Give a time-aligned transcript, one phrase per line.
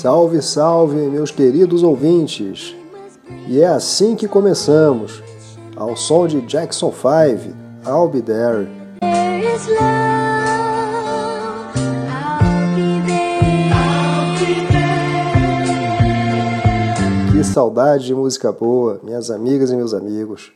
[0.00, 2.74] Salve, salve, meus queridos ouvintes!
[3.46, 5.22] E é assim que começamos,
[5.76, 7.54] ao som de Jackson 5,
[7.86, 8.66] I'll Be There.
[17.30, 20.50] Que saudade de música boa, minhas amigas e meus amigos.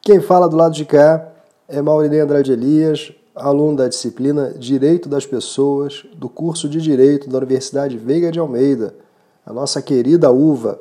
[0.00, 1.28] Quem fala do lado de cá
[1.68, 7.38] é Maurinei Andrade Elias, aluno da disciplina Direito das Pessoas do curso de Direito da
[7.38, 8.94] Universidade Veiga de Almeida,
[9.44, 10.78] a nossa querida UVA.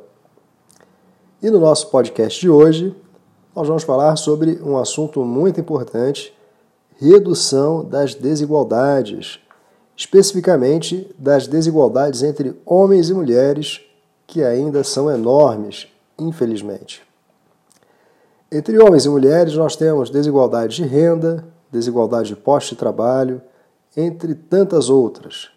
[1.42, 2.96] E no nosso podcast de hoje,
[3.56, 6.34] nós vamos falar sobre um assunto muito importante:
[6.98, 9.40] redução das desigualdades,
[9.96, 13.82] especificamente das desigualdades entre homens e mulheres,
[14.28, 15.88] que ainda são enormes,
[16.20, 17.02] infelizmente.
[18.52, 23.42] Entre homens e mulheres, nós temos desigualdade de renda, desigualdade de poste de trabalho,
[23.96, 25.50] entre tantas outras.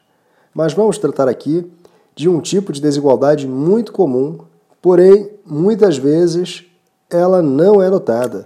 [0.55, 1.71] Mas vamos tratar aqui
[2.15, 4.39] de um tipo de desigualdade muito comum,
[4.81, 6.65] porém, muitas vezes,
[7.11, 8.45] ela não é notada.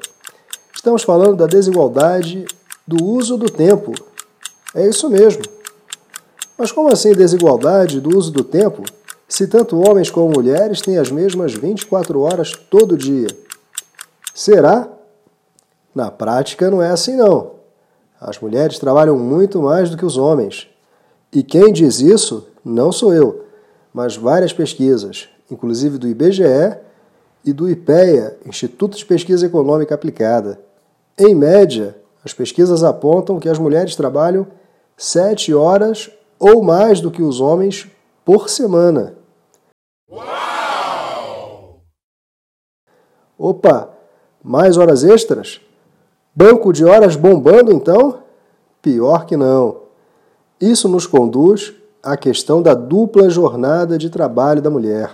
[0.75, 2.47] Estamos falando da desigualdade
[2.87, 3.93] do uso do tempo.
[4.75, 5.43] É isso mesmo.
[6.57, 8.83] Mas como assim desigualdade do uso do tempo,
[9.29, 13.29] se tanto homens como mulheres têm as mesmas 24 horas todo dia?
[14.35, 14.89] Será?
[15.95, 17.58] Na prática não é assim não.
[18.21, 20.69] As mulheres trabalham muito mais do que os homens.
[21.33, 23.45] E quem diz isso não sou eu,
[23.93, 26.77] mas várias pesquisas, inclusive do IBGE
[27.45, 30.61] e do IPEA, Instituto de Pesquisa Econômica Aplicada.
[31.19, 34.47] Em média, as pesquisas apontam que as mulheres trabalham
[34.97, 37.89] sete horas ou mais do que os homens
[38.25, 39.15] por semana.
[40.11, 41.81] Uau!
[43.39, 43.91] Opa,
[44.43, 45.61] mais horas extras?
[46.41, 48.21] Banco de horas bombando, então?
[48.81, 49.79] Pior que não.
[50.61, 55.11] Isso nos conduz à questão da dupla jornada de trabalho da mulher.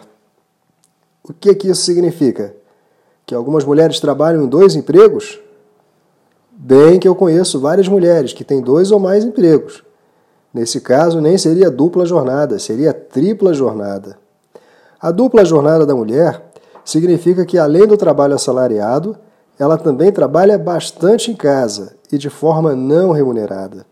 [1.27, 2.55] O que, que isso significa?
[3.25, 5.41] Que algumas mulheres trabalham em dois empregos?
[6.51, 9.83] Bem que eu conheço várias mulheres que têm dois ou mais empregos.
[10.53, 14.19] Nesse caso, nem seria dupla jornada, seria tripla jornada.
[15.01, 16.53] A dupla jornada da mulher
[16.85, 19.17] significa que, além do trabalho assalariado,
[19.59, 23.87] ela também trabalha bastante em casa e de forma não remunerada.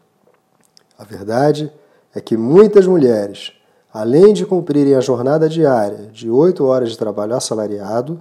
[0.98, 1.72] A verdade
[2.14, 3.52] é que muitas mulheres,
[3.92, 8.20] além de cumprirem a jornada diária de oito horas de trabalho assalariado,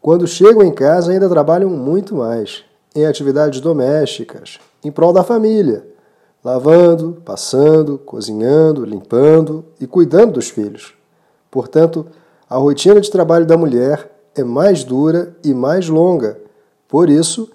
[0.00, 5.86] quando chegam em casa ainda trabalham muito mais, em atividades domésticas, em prol da família,
[6.44, 10.94] lavando, passando, cozinhando, limpando e cuidando dos filhos.
[11.50, 12.06] Portanto,
[12.50, 16.42] a rotina de trabalho da mulher é mais dura e mais longa
[16.92, 17.48] por isso,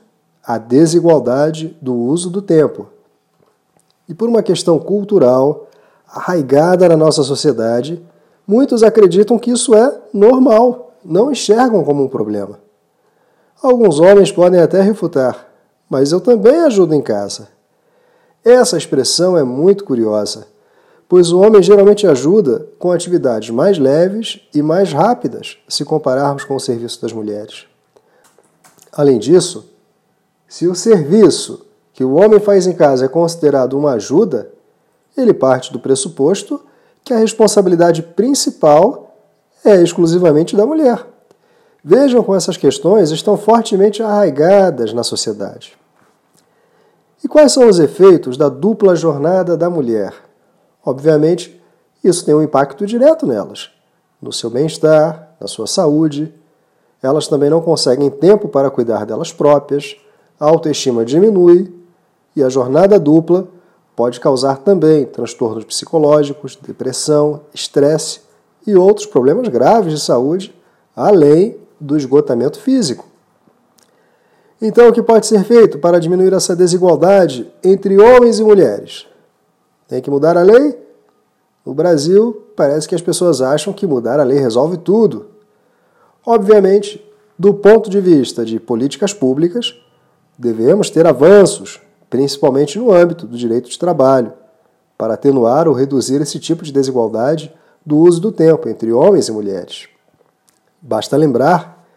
[0.43, 2.87] a desigualdade do uso do tempo.
[4.09, 5.67] E por uma questão cultural
[6.09, 8.03] arraigada na nossa sociedade,
[8.47, 12.57] muitos acreditam que isso é normal, não enxergam como um problema.
[13.61, 15.47] Alguns homens podem até refutar,
[15.87, 17.49] mas eu também ajudo em casa.
[18.43, 20.47] Essa expressão é muito curiosa,
[21.07, 26.55] pois o homem geralmente ajuda com atividades mais leves e mais rápidas se compararmos com
[26.55, 27.67] o serviço das mulheres.
[28.97, 29.69] Além disso,
[30.47, 34.51] se o serviço que o homem faz em casa é considerado uma ajuda,
[35.15, 36.59] ele parte do pressuposto
[37.03, 39.15] que a responsabilidade principal
[39.63, 41.05] é exclusivamente da mulher.
[41.83, 45.77] Vejam como essas questões estão fortemente arraigadas na sociedade.
[47.23, 50.13] E quais são os efeitos da dupla jornada da mulher?
[50.83, 51.61] Obviamente,
[52.03, 53.69] isso tem um impacto direto nelas,
[54.19, 56.33] no seu bem-estar, na sua saúde,
[57.07, 59.95] elas também não conseguem tempo para cuidar delas próprias,
[60.39, 61.73] a autoestima diminui
[62.35, 63.47] e a jornada dupla
[63.95, 68.21] pode causar também transtornos psicológicos, depressão, estresse
[68.65, 70.53] e outros problemas graves de saúde,
[70.95, 73.05] além do esgotamento físico.
[74.61, 79.07] Então, o que pode ser feito para diminuir essa desigualdade entre homens e mulheres?
[79.87, 80.77] Tem que mudar a lei?
[81.65, 85.36] No Brasil, parece que as pessoas acham que mudar a lei resolve tudo.
[86.29, 87.01] Obviamente,
[87.39, 89.73] do ponto de vista de políticas públicas,
[90.37, 91.79] devemos ter avanços,
[92.09, 94.33] principalmente no âmbito do direito de trabalho,
[94.97, 97.49] para atenuar ou reduzir esse tipo de desigualdade
[97.85, 99.87] do uso do tempo entre homens e mulheres.
[100.81, 101.87] Basta lembrar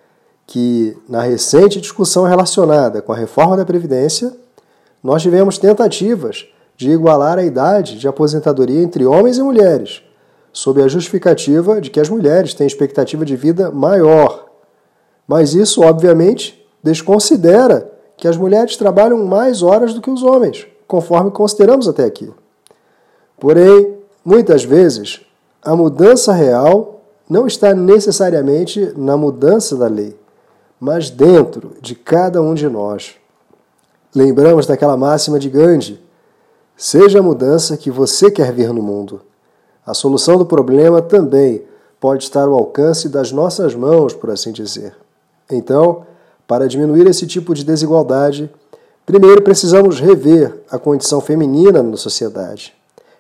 [0.47, 4.33] que, na recente discussão relacionada com a reforma da Previdência,
[5.03, 6.47] nós tivemos tentativas
[6.77, 10.05] de igualar a idade de aposentadoria entre homens e mulheres
[10.53, 14.47] sob a justificativa de que as mulheres têm expectativa de vida maior.
[15.27, 21.31] Mas isso, obviamente, desconsidera que as mulheres trabalham mais horas do que os homens, conforme
[21.31, 22.31] consideramos até aqui.
[23.39, 25.21] Porém, muitas vezes,
[25.63, 30.17] a mudança real não está necessariamente na mudança da lei,
[30.79, 33.15] mas dentro de cada um de nós.
[34.15, 36.01] Lembramos daquela máxima de Gandhi:
[36.77, 39.23] seja a mudança que você quer ver no mundo.
[39.91, 41.65] A solução do problema também
[41.99, 44.95] pode estar ao alcance das nossas mãos, por assim dizer.
[45.51, 46.07] Então,
[46.47, 48.49] para diminuir esse tipo de desigualdade,
[49.05, 52.73] primeiro precisamos rever a condição feminina na sociedade.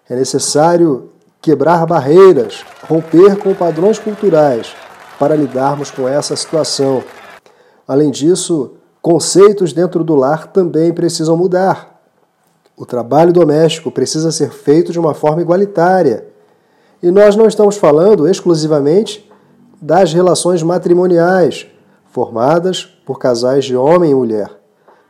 [0.09, 1.11] É necessário
[1.43, 4.73] quebrar barreiras, romper com padrões culturais
[5.19, 7.03] para lidarmos com essa situação.
[7.87, 12.01] Além disso, conceitos dentro do lar também precisam mudar.
[12.77, 16.30] O trabalho doméstico precisa ser feito de uma forma igualitária.
[17.03, 19.31] E nós não estamos falando exclusivamente
[19.81, 21.67] das relações matrimoniais,
[22.11, 24.51] formadas por casais de homem e mulher,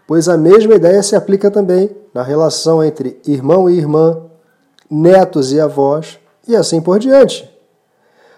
[0.06, 4.22] pois a mesma ideia se aplica também na relação entre irmão e irmã,
[4.88, 7.50] netos e avós e assim por diante.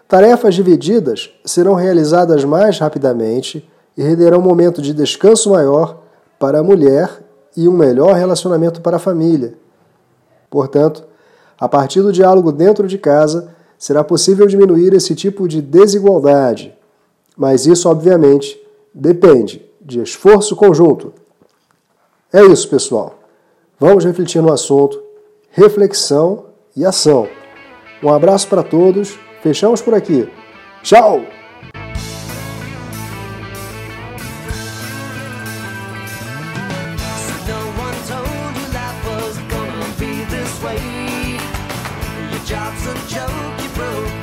[0.08, 6.02] Tarefas divididas serão realizadas mais rapidamente e renderão um momento de descanso maior
[6.38, 7.22] para a mulher
[7.56, 9.54] e um melhor relacionamento para a família.
[10.50, 11.04] Portanto,
[11.62, 16.76] a partir do diálogo dentro de casa, será possível diminuir esse tipo de desigualdade.
[17.36, 18.60] Mas isso, obviamente,
[18.92, 21.12] depende de esforço conjunto.
[22.32, 23.14] É isso, pessoal.
[23.78, 25.00] Vamos refletir no assunto,
[25.50, 27.28] reflexão e ação.
[28.02, 29.16] Um abraço para todos.
[29.40, 30.28] Fechamos por aqui.
[30.82, 31.41] Tchau!
[42.52, 44.21] Job's a joke you broke